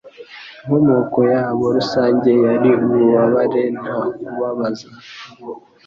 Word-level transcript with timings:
Inkomoko 0.61 1.19
yabo 1.33 1.63
rusange 1.75 2.29
yari 2.45 2.71
ububabare 2.85 3.63
nta 3.79 3.97
kubabaza 4.23 4.87